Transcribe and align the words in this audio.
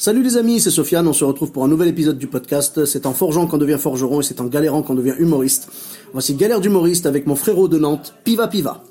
Salut 0.00 0.22
les 0.22 0.36
amis, 0.36 0.60
c'est 0.60 0.70
Sofiane, 0.70 1.08
on 1.08 1.12
se 1.12 1.24
retrouve 1.24 1.50
pour 1.50 1.64
un 1.64 1.68
nouvel 1.68 1.88
épisode 1.88 2.18
du 2.18 2.28
podcast. 2.28 2.84
C'est 2.84 3.04
en 3.04 3.12
forgeant 3.12 3.48
qu'on 3.48 3.58
devient 3.58 3.78
forgeron 3.80 4.20
et 4.20 4.22
c'est 4.22 4.40
en 4.40 4.44
galérant 4.44 4.80
qu'on 4.80 4.94
devient 4.94 5.16
humoriste. 5.18 5.72
Voici 6.12 6.36
Galère 6.36 6.60
d'humoriste 6.60 7.04
avec 7.04 7.26
mon 7.26 7.34
frérot 7.34 7.66
de 7.66 7.80
Nantes, 7.80 8.14
Piva 8.22 8.46
Piva. 8.46 8.84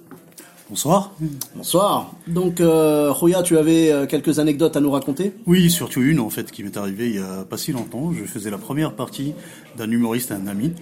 Bonsoir. 0.70 1.16
Bonsoir. 1.56 2.12
Donc, 2.28 2.60
euh, 2.60 3.10
Roya, 3.14 3.42
tu 3.42 3.58
avais 3.58 3.90
euh, 3.90 4.06
quelques 4.06 4.40
anecdotes 4.40 4.76
à 4.76 4.82
nous 4.82 4.92
raconter? 4.92 5.32
Oui, 5.46 5.72
surtout 5.72 6.02
une 6.02 6.20
en 6.20 6.30
fait 6.30 6.52
qui 6.52 6.62
m'est 6.62 6.76
arrivée 6.76 7.08
il 7.08 7.16
y 7.16 7.20
a 7.20 7.46
pas 7.46 7.56
si 7.56 7.72
longtemps. 7.72 8.12
Je 8.12 8.26
faisais 8.26 8.52
la 8.52 8.58
première 8.58 8.94
partie 8.94 9.34
d'un 9.78 9.90
humoriste, 9.90 10.34
un 10.34 10.46
ami, 10.48 10.74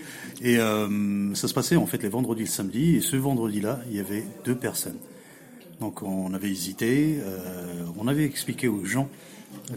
et 0.42 0.58
euh, 0.58 1.36
ça 1.36 1.48
se 1.48 1.54
passait 1.54 1.76
en 1.76 1.86
fait 1.86 2.02
les 2.02 2.10
vendredis 2.10 2.42
et 2.42 2.46
le 2.46 2.50
samedi. 2.50 2.96
Et 2.96 3.02
ce 3.02 3.16
vendredi-là, 3.16 3.80
il 3.92 3.98
y 3.98 4.00
avait 4.00 4.24
deux 4.44 4.56
personnes. 4.56 4.98
Donc 5.80 6.02
on 6.02 6.34
avait 6.34 6.50
hésité, 6.50 7.20
euh, 7.24 7.84
on 8.00 8.08
avait 8.08 8.26
expliqué 8.26 8.68
aux 8.68 8.86
gens 8.86 9.08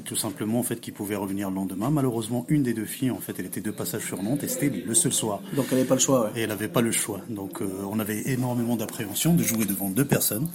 tout 0.05 0.16
simplement 0.16 0.60
en 0.60 0.62
fait 0.62 0.80
qu'ils 0.80 0.92
pouvaient 0.92 1.16
revenir 1.16 1.51
le 1.51 1.56
lendemain. 1.56 1.91
Malheureusement, 1.91 2.45
une 2.49 2.63
des 2.63 2.74
deux 2.74 2.85
filles 2.85 3.10
en 3.10 3.18
fait, 3.18 3.35
elle 3.38 3.46
était 3.46 3.60
de 3.60 3.71
passage 3.71 4.04
sur 4.04 4.23
Nantes 4.23 4.43
et 4.45 4.49
c'était 4.49 4.68
le 4.68 4.95
seul 4.95 5.13
soir. 5.13 5.40
Donc 5.54 5.66
elle 5.71 5.79
n'avait 5.79 5.88
pas 5.88 5.95
le 5.95 6.01
choix. 6.01 6.24
Ouais. 6.24 6.30
Et 6.37 6.40
elle 6.43 6.49
n'avait 6.49 6.68
pas 6.68 6.80
le 6.80 6.93
choix. 6.93 7.21
Donc 7.29 7.63
euh, 7.63 7.68
on 7.90 7.98
avait 7.98 8.29
énormément 8.30 8.76
d'appréhension 8.76 9.35
de 9.35 9.43
jouer 9.43 9.65
devant 9.65 9.90
deux 9.90 10.04
personnes. 10.04 10.48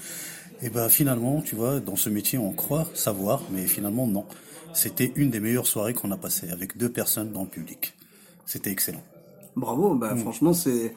Et 0.61 0.69
ben 0.69 0.87
finalement, 0.87 1.41
tu 1.41 1.55
vois, 1.55 1.79
dans 1.79 1.95
ce 1.95 2.09
métier, 2.09 2.37
on 2.37 2.51
croit 2.51 2.87
savoir, 2.93 3.41
mais 3.51 3.65
finalement 3.65 4.07
non. 4.07 4.25
C'était 4.73 5.11
une 5.15 5.29
des 5.29 5.39
meilleures 5.39 5.67
soirées 5.67 5.93
qu'on 5.93 6.11
a 6.11 6.17
passées 6.17 6.49
avec 6.49 6.77
deux 6.77 6.89
personnes 6.89 7.31
dans 7.31 7.43
le 7.43 7.49
public. 7.49 7.93
C'était 8.45 8.71
excellent. 8.71 9.03
Bravo, 9.55 9.93
bah, 9.93 10.15
franchement 10.15 10.53
c'est 10.53 10.95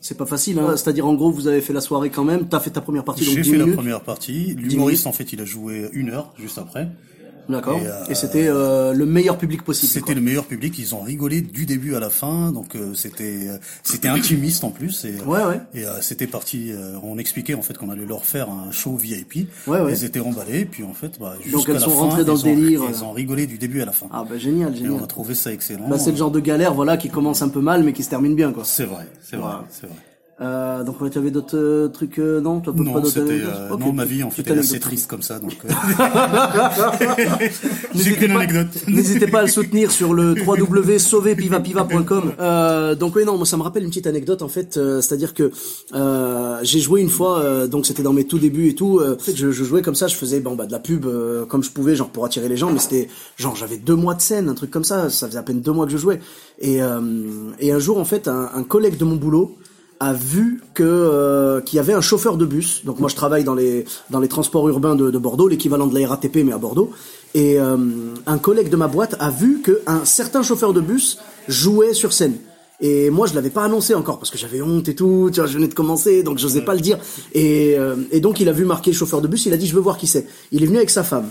c'est 0.00 0.16
pas 0.16 0.26
facile. 0.26 0.58
Hein. 0.58 0.76
C'est-à-dire 0.76 1.06
en 1.06 1.14
gros, 1.14 1.30
vous 1.30 1.48
avez 1.48 1.60
fait 1.60 1.72
la 1.72 1.80
soirée 1.80 2.10
quand 2.10 2.24
même. 2.24 2.48
T'as 2.48 2.60
fait 2.60 2.70
ta 2.70 2.80
première 2.80 3.04
partie. 3.04 3.24
J'ai 3.24 3.40
10 3.40 3.50
fait 3.50 3.56
la 3.56 3.72
première 3.72 4.02
partie. 4.02 4.54
L'humoriste, 4.54 5.06
en 5.06 5.12
fait, 5.12 5.32
il 5.32 5.40
a 5.40 5.44
joué 5.44 5.88
une 5.92 6.10
heure 6.10 6.32
juste 6.38 6.58
après. 6.58 6.88
D'accord. 7.48 7.78
Et, 7.80 7.86
euh, 7.86 8.04
Et, 8.10 8.14
c'était 8.14 8.46
euh, 8.48 8.92
le 8.92 9.06
meilleur 9.06 9.38
public 9.38 9.62
possible. 9.62 9.92
C'était 9.92 10.14
le 10.14 10.20
meilleur 10.20 10.44
public. 10.46 10.78
Ils 10.78 10.94
ont 10.94 11.00
rigolé 11.02 11.40
du 11.42 11.64
début 11.66 11.94
à 11.94 12.00
la 12.00 12.10
fin. 12.10 12.50
Donc 12.52 12.74
euh, 12.74 12.94
c'était 12.94 13.48
euh, 13.48 13.58
c'était 13.82 14.08
intimiste 14.08 14.64
en 14.64 14.70
plus. 14.70 15.04
Et, 15.04 15.14
Ouais, 15.26 15.44
ouais. 15.44 15.60
Et 15.74 15.84
euh, 15.86 16.00
c'était 16.00 16.26
parti. 16.26 16.72
euh, 16.72 16.96
on 17.02 17.18
expliquait 17.18 17.54
en 17.54 17.62
fait 17.62 17.76
qu'on 17.78 17.90
allait 17.90 18.06
leur 18.06 18.24
faire 18.24 18.50
un 18.50 18.70
show 18.72 18.96
VIP. 18.96 19.48
Ouais, 19.66 19.80
ouais. 19.80 19.92
Ils 19.92 20.04
étaient 20.04 20.20
emballés. 20.20 20.64
Puis 20.64 20.82
en 20.84 20.92
fait, 20.92 21.18
bah, 21.20 21.34
Donc, 21.52 21.64
elles 21.68 21.74
la 21.74 21.80
sont 21.80 21.90
fin, 21.90 21.96
rentrées 21.96 22.24
dans 22.24 22.34
le 22.34 22.42
délire. 22.42 22.82
Ils 22.88 23.04
ont 23.04 23.12
rigolé 23.12 23.46
du 23.46 23.58
début 23.58 23.80
à 23.82 23.84
la 23.84 23.92
fin. 23.92 24.06
Ah 24.12 24.24
bah 24.28 24.36
génial, 24.38 24.70
et 24.74 24.80
on 24.80 24.84
génial. 24.88 25.04
a 25.04 25.06
trouvé 25.06 25.34
ça 25.34 25.52
excellent. 25.52 25.88
Bah, 25.88 25.98
c'est 25.98 26.10
le 26.10 26.16
genre 26.16 26.30
de 26.30 26.40
galère, 26.40 26.74
voilà, 26.74 26.96
qui 26.96 27.08
commence 27.10 27.42
un 27.42 27.48
peu 27.48 27.60
mal, 27.60 27.82
mais 27.84 27.92
qui 27.92 28.02
se 28.02 28.10
termine 28.10 28.34
bien, 28.34 28.52
quoi. 28.52 28.64
C'est 28.64 28.84
vrai, 28.84 29.06
c'est 29.22 29.36
vrai, 29.36 29.46
Ouais. 29.52 29.60
c'est 29.70 29.86
vrai. 29.86 29.96
Euh, 30.38 30.84
donc 30.84 31.00
ouais, 31.00 31.08
tu 31.08 31.16
avais 31.16 31.30
d'autres 31.30 31.56
euh, 31.56 31.88
trucs, 31.88 32.18
euh, 32.18 32.42
non 32.42 32.60
Tu 32.60 32.70
pas 32.70 32.76
Non, 32.76 33.00
d'autres 33.00 33.18
anecdotes 33.18 33.48
euh, 33.72 33.76
non 33.78 33.92
ma 33.94 34.04
vie 34.04 34.22
en 34.22 34.30
fait 34.30 34.42
elle 34.46 34.58
est 34.58 34.60
assez 34.60 34.78
triste 34.78 35.06
comme 35.08 35.22
ça 35.22 35.38
donc. 35.38 35.56
euh, 35.64 35.68
J'ai 37.18 37.98
N'hésitez 37.98 38.16
qu'une 38.18 38.34
pas- 38.34 38.40
anecdote. 38.40 38.66
N'hésitez 38.88 39.26
pas 39.28 39.38
à 39.38 39.42
le 39.42 39.48
soutenir 39.48 39.90
sur 39.90 40.12
le 40.12 40.34
www.sauverpivapiva.com. 40.44 42.32
Euh, 42.38 42.94
donc 42.94 43.16
oui, 43.16 43.24
non, 43.24 43.36
moi 43.36 43.46
ça 43.46 43.56
me 43.56 43.62
rappelle 43.62 43.82
une 43.84 43.88
petite 43.88 44.06
anecdote 44.06 44.42
en 44.42 44.48
fait, 44.48 44.76
euh, 44.76 45.00
c'est-à-dire 45.00 45.32
que 45.34 45.50
euh, 45.94 46.58
j'ai 46.62 46.80
joué 46.80 47.00
une 47.00 47.08
fois, 47.08 47.40
euh, 47.40 47.66
donc 47.66 47.86
c'était 47.86 48.02
dans 48.02 48.12
mes 48.12 48.24
tout 48.24 48.38
débuts 48.38 48.68
et 48.68 48.74
tout. 48.74 48.98
euh, 48.98 49.16
en 49.16 49.18
fait, 49.18 49.34
je, 49.36 49.50
je 49.50 49.64
jouais 49.64 49.82
comme 49.82 49.94
ça, 49.94 50.06
je 50.06 50.16
faisais 50.16 50.40
bon 50.40 50.54
bah 50.54 50.66
de 50.66 50.72
la 50.72 50.78
pub 50.80 51.06
euh, 51.06 51.46
comme 51.46 51.62
je 51.62 51.70
pouvais, 51.70 51.96
genre 51.96 52.08
pour 52.10 52.24
attirer 52.24 52.48
les 52.48 52.56
gens, 52.56 52.70
mais 52.70 52.78
c'était 52.78 53.08
genre 53.36 53.56
j'avais 53.56 53.78
deux 53.78 53.96
mois 53.96 54.14
de 54.14 54.20
scène, 54.20 54.48
un 54.48 54.54
truc 54.54 54.70
comme 54.70 54.84
ça. 54.84 55.08
Ça 55.10 55.26
faisait 55.28 55.38
à 55.38 55.42
peine 55.42 55.60
deux 55.60 55.72
mois 55.72 55.86
que 55.86 55.92
je 55.92 55.96
jouais. 55.98 56.20
Et 56.58 56.82
euh, 56.82 57.00
et 57.58 57.72
un 57.72 57.78
jour 57.78 57.98
en 57.98 58.04
fait, 58.04 58.28
un, 58.28 58.50
un 58.54 58.62
collègue 58.64 58.96
de 58.98 59.04
mon 59.04 59.16
boulot 59.16 59.56
a 60.00 60.12
vu 60.12 60.60
que 60.74 60.82
euh, 60.84 61.60
qu'il 61.60 61.76
y 61.76 61.80
avait 61.80 61.92
un 61.92 62.00
chauffeur 62.00 62.36
de 62.36 62.44
bus. 62.44 62.84
Donc 62.84 63.00
moi 63.00 63.08
je 63.08 63.16
travaille 63.16 63.44
dans 63.44 63.54
les 63.54 63.84
dans 64.10 64.20
les 64.20 64.28
transports 64.28 64.68
urbains 64.68 64.94
de, 64.94 65.10
de 65.10 65.18
Bordeaux, 65.18 65.48
l'équivalent 65.48 65.86
de 65.86 65.98
la 65.98 66.08
RATP 66.08 66.36
mais 66.44 66.52
à 66.52 66.58
Bordeaux. 66.58 66.90
Et 67.34 67.58
euh, 67.58 67.76
un 68.26 68.38
collègue 68.38 68.68
de 68.68 68.76
ma 68.76 68.88
boîte 68.88 69.16
a 69.18 69.30
vu 69.30 69.60
que 69.60 69.80
un 69.86 70.04
certain 70.04 70.42
chauffeur 70.42 70.72
de 70.72 70.80
bus 70.80 71.18
jouait 71.48 71.94
sur 71.94 72.12
scène. 72.12 72.36
Et 72.80 73.08
moi 73.10 73.26
je 73.26 73.34
l'avais 73.34 73.50
pas 73.50 73.64
annoncé 73.64 73.94
encore 73.94 74.18
parce 74.18 74.30
que 74.30 74.38
j'avais 74.38 74.60
honte 74.60 74.88
et 74.88 74.94
tout, 74.94 75.30
tu 75.32 75.40
vois, 75.40 75.48
je 75.48 75.54
venais 75.54 75.68
de 75.68 75.74
commencer 75.74 76.22
donc 76.22 76.38
j'osais 76.38 76.62
pas 76.62 76.74
le 76.74 76.80
dire. 76.80 76.98
Et, 77.32 77.76
euh, 77.78 77.96
et 78.10 78.20
donc 78.20 78.40
il 78.40 78.48
a 78.48 78.52
vu 78.52 78.64
marqué 78.64 78.92
chauffeur 78.92 79.20
de 79.20 79.28
bus, 79.28 79.46
il 79.46 79.52
a 79.52 79.56
dit 79.56 79.66
je 79.66 79.74
veux 79.74 79.80
voir 79.80 79.96
qui 79.96 80.06
c'est. 80.06 80.26
Il 80.52 80.62
est 80.62 80.66
venu 80.66 80.76
avec 80.76 80.90
sa 80.90 81.04
femme. 81.04 81.28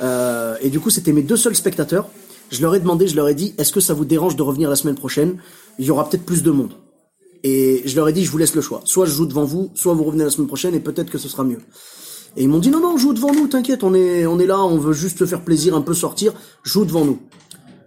Euh, 0.00 0.56
et 0.60 0.70
du 0.70 0.80
coup 0.80 0.90
c'était 0.90 1.12
mes 1.12 1.22
deux 1.22 1.36
seuls 1.36 1.56
spectateurs. 1.56 2.08
Je 2.50 2.62
leur 2.62 2.74
ai 2.74 2.80
demandé, 2.80 3.06
je 3.06 3.14
leur 3.14 3.28
ai 3.28 3.34
dit 3.34 3.54
est-ce 3.58 3.72
que 3.72 3.80
ça 3.80 3.94
vous 3.94 4.04
dérange 4.04 4.34
de 4.34 4.42
revenir 4.42 4.70
la 4.70 4.76
semaine 4.76 4.96
prochaine? 4.96 5.36
Il 5.78 5.86
y 5.86 5.90
aura 5.90 6.08
peut-être 6.08 6.24
plus 6.24 6.42
de 6.42 6.50
monde. 6.50 6.72
Et 7.44 7.82
je 7.84 7.94
leur 7.96 8.08
ai 8.08 8.12
dit, 8.12 8.24
je 8.24 8.30
vous 8.30 8.38
laisse 8.38 8.54
le 8.54 8.60
choix. 8.60 8.82
Soit 8.84 9.06
je 9.06 9.12
joue 9.12 9.26
devant 9.26 9.44
vous, 9.44 9.70
soit 9.74 9.94
vous 9.94 10.04
revenez 10.04 10.24
la 10.24 10.30
semaine 10.30 10.48
prochaine 10.48 10.74
et 10.74 10.80
peut-être 10.80 11.10
que 11.10 11.18
ce 11.18 11.28
sera 11.28 11.44
mieux. 11.44 11.58
Et 12.36 12.42
ils 12.42 12.48
m'ont 12.48 12.58
dit, 12.58 12.70
non, 12.70 12.80
non, 12.80 12.96
joue 12.96 13.14
devant 13.14 13.32
nous, 13.32 13.46
t'inquiète, 13.46 13.82
on 13.82 13.94
est, 13.94 14.26
on 14.26 14.38
est 14.38 14.46
là, 14.46 14.60
on 14.62 14.76
veut 14.76 14.92
juste 14.92 15.18
te 15.18 15.26
faire 15.26 15.42
plaisir, 15.42 15.74
un 15.74 15.80
peu 15.80 15.94
sortir, 15.94 16.32
joue 16.62 16.84
devant 16.84 17.04
nous. 17.04 17.18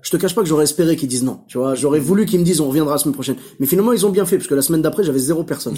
Je 0.02 0.10
te 0.10 0.18
cache 0.18 0.34
pas 0.34 0.42
que 0.42 0.48
j'aurais 0.48 0.64
espéré 0.64 0.96
qu'ils 0.96 1.10
disent 1.10 1.24
non, 1.24 1.42
tu 1.48 1.60
vois. 1.60 1.76
J'aurais 1.76 2.00
voulu 2.00 2.26
qu'ils 2.26 2.40
me 2.40 2.44
disent 2.44 2.60
on 2.60 2.68
reviendra 2.68 2.94
la 2.94 2.98
semaine 2.98 3.14
prochaine. 3.14 3.36
Mais 3.60 3.68
finalement, 3.68 3.94
ils 3.94 4.04
ont 4.06 4.10
bien 4.10 4.26
fait, 4.26 4.38
parce 4.38 4.48
que 4.48 4.56
la 4.56 4.64
semaine 4.64 4.82
d'après, 4.82 5.04
j'avais 5.04 5.20
zéro 5.20 5.44
personne. 5.44 5.78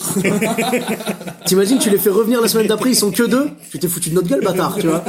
T'imagines, 1.45 1.77
tu 1.77 1.89
les 1.89 1.97
fais 1.97 2.09
revenir 2.09 2.39
la 2.39 2.47
semaine 2.47 2.67
d'après, 2.67 2.91
ils 2.91 2.95
sont 2.95 3.11
que 3.11 3.23
deux? 3.23 3.49
Tu 3.69 3.79
t'es 3.79 3.89
foutu 3.89 4.11
de 4.11 4.15
notre 4.15 4.29
gueule, 4.29 4.41
bâtard, 4.41 4.77
tu 4.77 4.87
vois. 4.87 5.03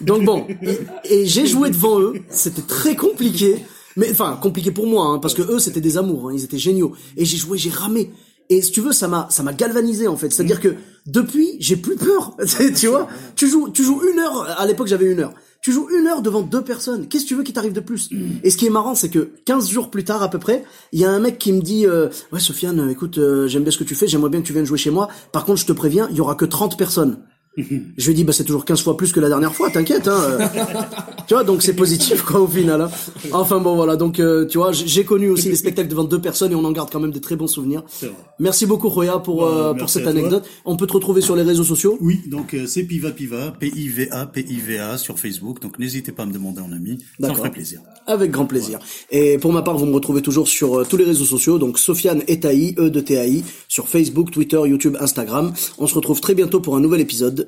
Donc 0.00 0.24
bon, 0.24 0.46
et, 0.62 0.78
et 1.04 1.26
j'ai 1.26 1.46
joué 1.46 1.70
devant 1.70 2.00
eux. 2.00 2.14
C'était 2.30 2.62
très 2.62 2.94
compliqué, 2.94 3.56
mais 3.98 4.10
enfin 4.10 4.38
compliqué 4.40 4.70
pour 4.70 4.86
moi, 4.86 5.06
hein, 5.06 5.18
parce 5.18 5.34
que 5.34 5.42
eux 5.42 5.58
c'était 5.58 5.80
des 5.80 5.98
amours, 5.98 6.28
hein, 6.28 6.32
ils 6.32 6.44
étaient 6.44 6.56
géniaux. 6.56 6.92
Et 7.16 7.26
j'ai 7.26 7.36
joué, 7.36 7.58
j'ai 7.58 7.70
ramé. 7.70 8.10
Et 8.48 8.62
si 8.62 8.70
tu 8.70 8.80
veux, 8.80 8.92
ça 8.92 9.08
m'a, 9.08 9.26
ça 9.30 9.42
m'a 9.42 9.52
galvanisé 9.52 10.06
en 10.06 10.16
fait. 10.16 10.30
C'est-à-dire 10.30 10.60
que 10.60 10.74
depuis, 11.06 11.56
j'ai 11.58 11.76
plus 11.76 11.96
peur. 11.96 12.34
tu 12.76 12.86
vois, 12.86 13.08
tu 13.36 13.48
joues, 13.48 13.68
tu 13.70 13.84
joues 13.84 14.00
une 14.10 14.20
heure. 14.20 14.48
À 14.58 14.66
l'époque, 14.66 14.86
j'avais 14.86 15.10
une 15.10 15.20
heure. 15.20 15.34
Tu 15.60 15.72
joues 15.72 15.88
une 15.90 16.06
heure 16.06 16.22
devant 16.22 16.42
deux 16.42 16.62
personnes. 16.62 17.08
Qu'est-ce 17.08 17.24
que 17.24 17.28
tu 17.28 17.34
veux 17.34 17.42
qui 17.42 17.52
t'arrive 17.52 17.72
de 17.72 17.80
plus 17.80 18.10
Et 18.44 18.50
ce 18.50 18.56
qui 18.56 18.66
est 18.66 18.70
marrant, 18.70 18.94
c'est 18.94 19.08
que 19.08 19.32
15 19.44 19.68
jours 19.68 19.90
plus 19.90 20.04
tard 20.04 20.22
à 20.22 20.30
peu 20.30 20.38
près, 20.38 20.64
il 20.92 21.00
y 21.00 21.04
a 21.04 21.10
un 21.10 21.18
mec 21.18 21.36
qui 21.38 21.52
me 21.52 21.60
dit 21.60 21.84
euh, 21.84 22.08
ouais 22.32 22.38
Sofiane, 22.40 22.88
écoute, 22.90 23.18
euh, 23.18 23.48
j'aime 23.48 23.64
bien 23.64 23.72
ce 23.72 23.78
que 23.78 23.84
tu 23.84 23.96
fais, 23.96 24.06
j'aimerais 24.06 24.30
bien 24.30 24.40
que 24.40 24.46
tu 24.46 24.52
viennes 24.52 24.64
jouer 24.64 24.78
chez 24.78 24.90
moi. 24.90 25.08
Par 25.32 25.44
contre, 25.44 25.60
je 25.60 25.66
te 25.66 25.72
préviens, 25.72 26.06
il 26.10 26.16
y 26.16 26.20
aura 26.20 26.36
que 26.36 26.44
30 26.44 26.78
personnes. 26.78 27.18
Je 27.56 28.06
lui 28.06 28.14
dis 28.14 28.22
bah 28.24 28.32
c'est 28.32 28.44
toujours 28.44 28.64
15 28.64 28.82
fois 28.82 28.96
plus 28.96 29.10
que 29.12 29.18
la 29.18 29.28
dernière 29.28 29.52
fois, 29.52 29.68
t'inquiète 29.70 30.06
hein. 30.06 30.38
tu 31.26 31.34
vois 31.34 31.42
donc 31.42 31.62
c'est 31.62 31.74
positif 31.74 32.22
quoi 32.22 32.40
au 32.40 32.46
final 32.46 32.80
hein. 32.82 32.90
Enfin 33.32 33.58
bon 33.58 33.74
voilà 33.74 33.96
donc 33.96 34.20
euh, 34.20 34.46
tu 34.46 34.58
vois 34.58 34.70
j'ai 34.70 35.04
connu 35.04 35.28
aussi 35.28 35.48
des 35.48 35.56
spectacles 35.56 35.88
devant 35.88 36.04
deux 36.04 36.20
personnes 36.20 36.52
et 36.52 36.54
on 36.54 36.64
en 36.64 36.70
garde 36.70 36.88
quand 36.92 37.00
même 37.00 37.10
des 37.10 37.20
très 37.20 37.34
bons 37.34 37.48
souvenirs. 37.48 37.82
vrai. 38.00 38.12
Merci 38.38 38.64
beaucoup 38.66 38.88
Roya 38.88 39.18
pour 39.18 39.40
Bah, 39.42 39.48
euh, 39.52 39.74
pour 39.74 39.90
cette 39.90 40.04
toi. 40.04 40.12
anecdote. 40.12 40.46
On 40.64 40.76
peut 40.76 40.86
te 40.86 40.92
retrouver 40.92 41.20
sur 41.20 41.34
les 41.34 41.42
réseaux 41.42 41.64
sociaux? 41.64 41.98
Oui, 42.00 42.20
donc 42.28 42.54
euh, 42.54 42.66
c'est 42.66 42.84
Piva 42.84 43.10
Piva, 43.10 43.52
P-I-V-A, 43.58 44.26
P-I-V-A 44.26 44.96
sur 44.98 45.18
Facebook. 45.18 45.60
Donc 45.60 45.78
n'hésitez 45.80 46.12
pas 46.12 46.22
à 46.22 46.26
me 46.26 46.32
demander 46.32 46.60
en 46.60 46.70
ami, 46.70 46.98
ça 46.98 47.04
me 47.18 47.22
D'accord. 47.22 47.36
ferait 47.38 47.50
plaisir. 47.50 47.80
Avec 48.06 48.30
grand 48.30 48.46
plaisir. 48.46 48.78
Et 49.10 49.36
pour 49.38 49.52
ma 49.52 49.62
part, 49.62 49.76
vous 49.76 49.86
me 49.86 49.94
retrouvez 49.94 50.22
toujours 50.22 50.46
sur 50.48 50.78
euh, 50.80 50.84
tous 50.88 50.96
les 50.96 51.04
réseaux 51.04 51.24
sociaux, 51.24 51.58
donc 51.58 51.78
Sofiane 51.78 52.22
Etaï, 52.28 52.74
E 52.78 52.88
de 52.88 53.00
TAI, 53.00 53.42
sur 53.66 53.88
Facebook, 53.88 54.30
Twitter, 54.30 54.60
YouTube, 54.64 54.96
Instagram. 55.00 55.52
On 55.78 55.86
se 55.88 55.94
retrouve 55.94 56.20
très 56.20 56.34
bientôt 56.34 56.60
pour 56.60 56.76
un 56.76 56.80
nouvel 56.80 57.00
épisode. 57.00 57.47